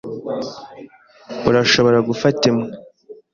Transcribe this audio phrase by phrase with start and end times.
[1.49, 2.67] Urashobora gufata imwe?